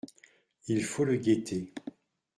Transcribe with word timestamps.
Il 0.67 0.83
faut 0.83 1.03
le 1.05 1.17
guetter. 1.17 1.71